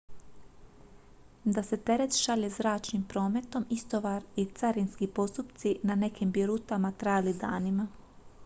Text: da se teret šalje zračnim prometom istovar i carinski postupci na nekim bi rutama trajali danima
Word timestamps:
da 1.57 1.61
se 1.67 1.77
teret 1.89 2.15
šalje 2.21 2.49
zračnim 2.55 3.03
prometom 3.11 3.67
istovar 3.75 4.25
i 4.35 4.45
carinski 4.61 5.07
postupci 5.19 5.75
na 5.83 5.95
nekim 6.05 6.31
bi 6.31 6.45
rutama 6.45 6.91
trajali 7.05 7.33
danima 7.45 7.87